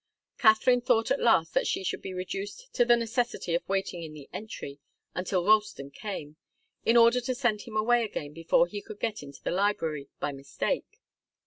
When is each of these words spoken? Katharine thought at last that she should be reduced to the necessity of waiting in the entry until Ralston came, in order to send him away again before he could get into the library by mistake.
Katharine 0.39 0.81
thought 0.81 1.11
at 1.11 1.19
last 1.21 1.53
that 1.53 1.67
she 1.67 1.83
should 1.83 2.01
be 2.01 2.11
reduced 2.11 2.73
to 2.73 2.85
the 2.85 2.97
necessity 2.97 3.53
of 3.53 3.69
waiting 3.69 4.01
in 4.01 4.13
the 4.13 4.27
entry 4.33 4.79
until 5.13 5.45
Ralston 5.45 5.91
came, 5.91 6.37
in 6.83 6.97
order 6.97 7.21
to 7.21 7.35
send 7.35 7.61
him 7.61 7.77
away 7.77 8.03
again 8.03 8.33
before 8.33 8.65
he 8.65 8.81
could 8.81 8.99
get 8.99 9.21
into 9.21 9.43
the 9.43 9.51
library 9.51 10.09
by 10.19 10.31
mistake. 10.31 11.01